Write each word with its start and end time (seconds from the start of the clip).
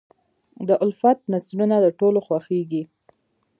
د 0.67 0.69
الفت 0.85 1.19
نثرونه 1.31 1.75
د 1.81 1.87
ټولو 1.99 2.19
خوښېږي. 2.27 2.83